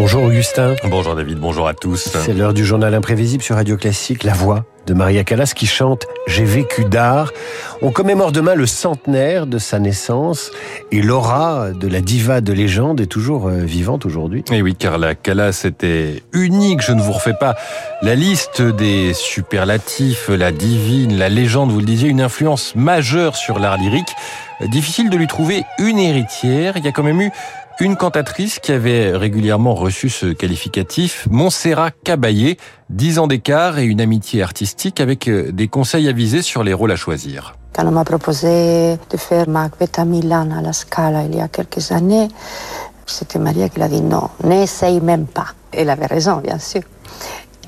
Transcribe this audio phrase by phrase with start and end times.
[0.00, 0.76] Bonjour Augustin.
[0.84, 2.16] Bonjour David, bonjour à tous.
[2.24, 6.06] C'est l'heure du journal imprévisible sur Radio Classique, La Voix de Maria Callas qui chante
[6.26, 7.32] J'ai vécu d'art.
[7.82, 10.52] On commémore demain le centenaire de sa naissance
[10.90, 14.42] et l'aura de la diva de légende est toujours euh, vivante aujourd'hui.
[14.50, 16.80] Et oui, car la Callas était unique.
[16.80, 17.54] Je ne vous refais pas
[18.00, 23.58] la liste des superlatifs, la divine, la légende, vous le disiez, une influence majeure sur
[23.58, 24.14] l'art lyrique.
[24.72, 26.78] Difficile de lui trouver une héritière.
[26.78, 27.30] Il y a quand même eu
[27.80, 32.58] une cantatrice qui avait régulièrement reçu ce qualificatif, Montserrat Caballé,
[32.90, 36.92] 10 ans d'écart et une amitié artistique avec euh, des conseils avisés sur les rôles
[36.92, 37.56] à choisir.
[37.72, 41.48] Quand on m'a proposé de faire Macbeth à Milan à la Scala il y a
[41.48, 42.28] quelques années,
[43.06, 45.46] c'était Maria qui l'a dit non, n'essaye même pas.
[45.72, 46.82] Elle avait raison, bien sûr.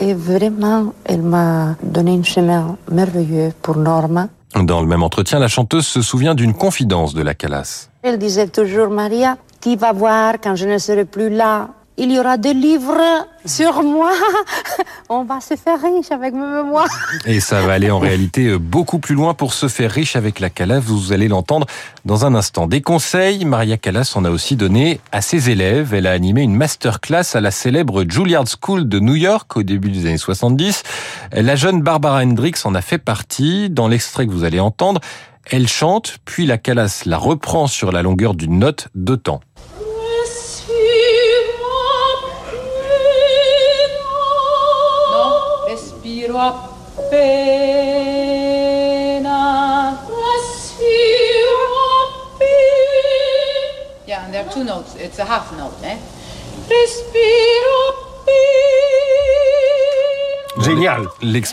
[0.00, 4.28] Et vraiment, elle m'a donné un chemin merveilleux pour Norma.
[4.56, 7.90] Dans le même entretien, la chanteuse se souvient d'une confidence de la Calas.
[8.02, 11.68] Elle disait toujours, Maria, tu vas voir quand je ne serai plus là.
[12.02, 14.10] Il y aura des livres sur moi.
[15.10, 16.88] On va se faire riche avec mes mémoires.
[17.26, 20.40] Et ça va aller en réalité euh, beaucoup plus loin pour se faire riche avec
[20.40, 20.80] la Calas.
[20.80, 21.66] Vous allez l'entendre
[22.06, 22.68] dans un instant.
[22.68, 25.92] Des conseils, Maria Callas en a aussi donné à ses élèves.
[25.92, 29.90] Elle a animé une masterclass à la célèbre Juilliard School de New York au début
[29.90, 30.82] des années 70.
[31.32, 33.68] La jeune Barbara Hendricks en a fait partie.
[33.68, 35.02] Dans l'extrait que vous allez entendre,
[35.50, 39.40] elle chante, puis la Callas la reprend sur la longueur d'une note de temps.
[54.06, 54.96] Yeah, and there are two notes.
[54.96, 55.96] It's a half note, eh?
[56.68, 57.89] Respiro
[60.58, 61.02] Génial.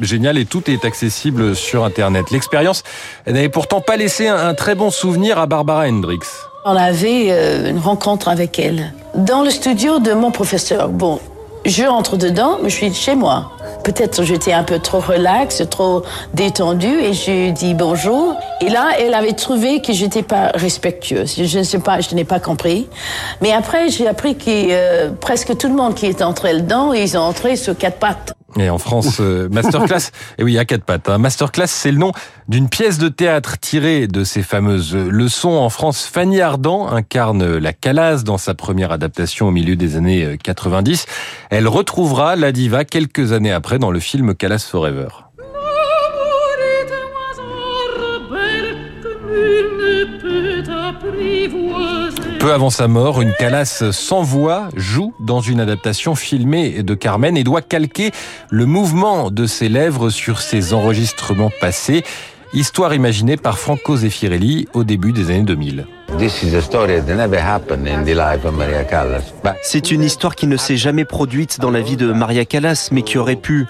[0.00, 2.30] Génial et tout est accessible sur Internet.
[2.30, 2.82] L'expérience
[3.26, 6.24] n'avait pourtant pas laissé un, très bon souvenir à Barbara Hendricks.
[6.64, 10.88] On avait euh, une rencontre avec elle dans le studio de mon professeur.
[10.88, 11.20] Bon,
[11.64, 13.52] je entre dedans, mais je suis chez moi.
[13.84, 16.02] Peut-être j'étais un peu trop relax, trop
[16.34, 18.36] détendu et je dis bonjour.
[18.60, 21.34] Et là, elle avait trouvé que j'étais pas respectueuse.
[21.36, 22.88] Je ne sais pas, je n'ai pas compris.
[23.40, 27.16] Mais après, j'ai appris que euh, presque tout le monde qui est entré dedans, ils
[27.16, 28.34] ont entré sur quatre pattes.
[28.58, 31.08] Et en France, euh, masterclass, et oui, à quatre pattes.
[31.08, 31.18] Hein.
[31.18, 32.12] Masterclass, c'est le nom
[32.48, 35.50] d'une pièce de théâtre tirée de ces fameuses leçons.
[35.50, 40.36] En France, Fanny Ardant incarne la Calas dans sa première adaptation au milieu des années
[40.42, 41.06] 90.
[41.08, 41.12] Euh,
[41.50, 45.08] Elle retrouvera la diva quelques années après dans le film Calas Forever.
[52.42, 57.36] Peu avant sa mort, une Calas sans voix joue dans une adaptation filmée de Carmen
[57.36, 58.10] et doit calquer
[58.50, 62.02] le mouvement de ses lèvres sur ses enregistrements passés.
[62.52, 65.86] Histoire imaginée par Franco Zeffirelli au début des années 2000.
[69.62, 73.02] C'est une histoire qui ne s'est jamais produite dans la vie de Maria Callas, mais
[73.02, 73.66] qui aurait pu.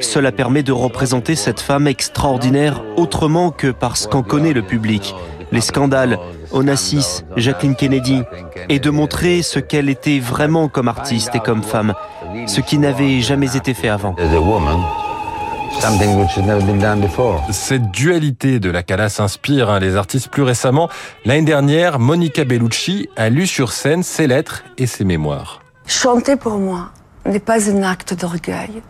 [0.00, 5.14] Cela permet de représenter cette femme extraordinaire autrement que parce qu'en connaît le public.
[5.52, 6.18] Les scandales,
[6.54, 8.22] Onassis, Jacqueline Kennedy,
[8.68, 11.94] et de montrer ce qu'elle était vraiment comme artiste et comme femme,
[12.46, 14.14] ce qui n'avait jamais été fait avant.
[17.50, 20.88] Cette dualité de la Calas inspire hein, les artistes plus récemment.
[21.24, 25.60] L'année dernière, Monica Bellucci a lu sur scène ses lettres et ses mémoires.
[25.86, 26.90] Chanter pour moi
[27.26, 28.82] n'est pas un acte d'orgueil,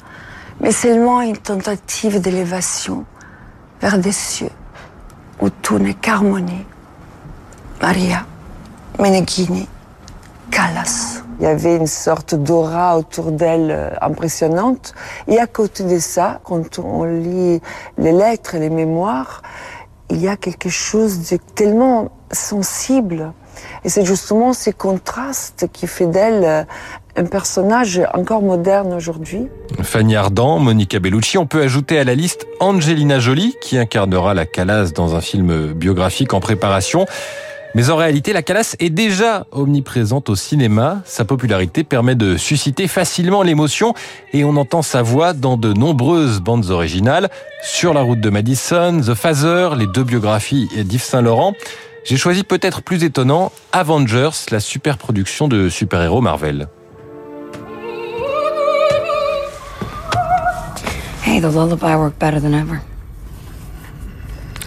[0.60, 3.04] mais seulement une tentative d'élévation
[3.80, 4.50] vers des cieux
[5.40, 6.66] où tout n'est qu'harmonie
[7.80, 8.26] Maria
[8.98, 9.68] Meneghini
[10.50, 11.22] Callas.
[11.40, 14.94] Il y avait une sorte d'aura autour d'elle euh, impressionnante.
[15.26, 17.60] Et à côté de ça, quand on lit
[17.98, 19.42] les lettres et les mémoires,
[20.10, 23.32] il y a quelque chose de tellement sensible.
[23.84, 26.64] Et c'est justement ces contrastes qui fait d'elle euh,
[27.16, 29.48] un personnage encore moderne aujourd'hui.
[29.82, 34.46] Fanny Ardant, Monica Bellucci, on peut ajouter à la liste Angelina Jolie, qui incarnera la
[34.46, 37.06] Calas dans un film biographique en préparation.
[37.74, 41.02] Mais en réalité, la Calas est déjà omniprésente au cinéma.
[41.04, 43.94] Sa popularité permet de susciter facilement l'émotion
[44.32, 47.30] et on entend sa voix dans de nombreuses bandes originales.
[47.64, 51.54] Sur la route de Madison, The Phaser, les deux biographies d'Yves Saint-Laurent.
[52.04, 56.68] J'ai choisi peut-être plus étonnant Avengers, la super production de super-héros Marvel.
[61.24, 62.80] Hey, the lullaby worked better than ever.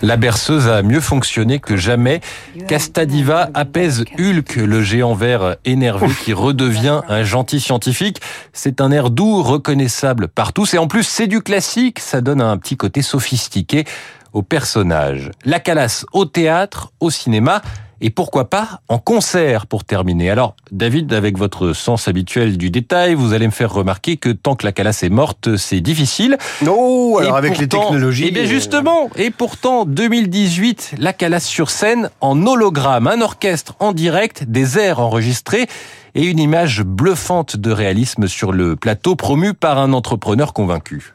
[0.03, 2.21] La berceuse a mieux fonctionné que jamais.
[2.67, 8.21] Castadiva apaise Hulk, le géant vert énervé qui redevient un gentil scientifique.
[8.53, 10.75] C'est un air doux, reconnaissable par tous.
[10.75, 11.99] Et en plus, c'est du classique.
[11.99, 13.85] Ça donne un petit côté sophistiqué
[14.33, 15.31] au personnage.
[15.45, 17.61] La calasse au théâtre, au cinéma
[18.01, 20.29] et pourquoi pas en concert pour terminer.
[20.29, 24.55] Alors, David, avec votre sens habituel du détail, vous allez me faire remarquer que tant
[24.55, 26.37] que la calasse est morte, c'est difficile.
[26.67, 28.25] Oh, alors avec les technologies.
[28.27, 33.75] Eh bien euh, justement, et pourtant 2018, la calasse sur scène en hologramme, un orchestre
[33.79, 35.67] en direct, des airs enregistrés
[36.15, 41.13] et une image bluffante de réalisme sur le plateau promu par un entrepreneur convaincu.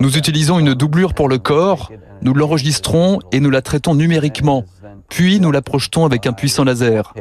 [0.00, 1.92] Nous utilisons une doublure pour le corps,
[2.22, 4.64] nous l'enregistrons et nous la traitons numériquement.
[5.10, 7.12] Puis nous la projetons avec un puissant laser.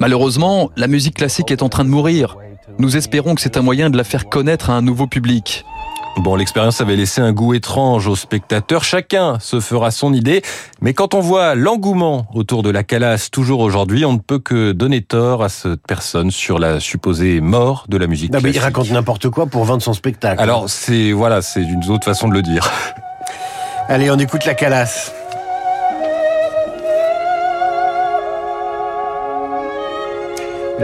[0.00, 2.38] Malheureusement, la musique classique est en train de mourir.
[2.78, 5.66] Nous espérons que c'est un moyen de la faire connaître à un nouveau public.
[6.18, 8.84] Bon, l'expérience avait laissé un goût étrange aux spectateurs.
[8.84, 10.42] Chacun se fera son idée.
[10.80, 14.72] Mais quand on voit l'engouement autour de la calasse toujours aujourd'hui, on ne peut que
[14.72, 18.32] donner tort à cette personne sur la supposée mort de la musique.
[18.32, 20.40] Non, mais il raconte n'importe quoi pour vendre son spectacle.
[20.40, 22.70] Alors, c'est, voilà, c'est une autre façon de le dire.
[23.88, 25.12] Allez, on écoute la calasse.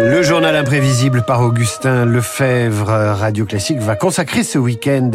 [0.01, 5.11] Le journal imprévisible par Augustin Lefebvre, Radio Classique, va consacrer ce week-end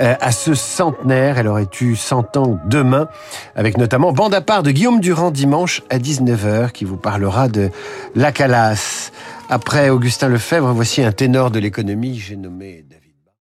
[0.00, 1.36] euh, à ce centenaire.
[1.36, 3.08] Elle aurait eu 100 ans demain,
[3.54, 7.68] avec notamment bande à part de Guillaume Durand dimanche à 19h, qui vous parlera de
[8.14, 9.12] la calasse.
[9.50, 12.82] Après Augustin Lefebvre, voici un ténor de l'économie, j'ai nommé.